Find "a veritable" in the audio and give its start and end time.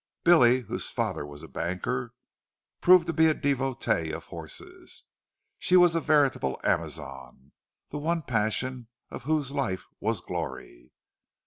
5.93-6.59